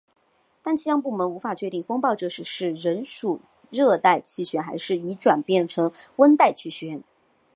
[0.63, 7.03] 但气象部门无法确定风暴这时是仍属热带气旋还是已转变成温带气旋。